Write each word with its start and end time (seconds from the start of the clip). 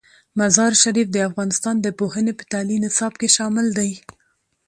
مزارشریف 0.39 1.07
د 1.11 1.17
افغانستان 1.29 1.75
د 1.81 1.87
پوهنې 1.99 2.33
په 2.39 2.43
تعلیمي 2.51 2.81
نصاب 2.85 3.13
کې 3.19 3.27
شامل 3.35 3.67
دی. 3.77 3.91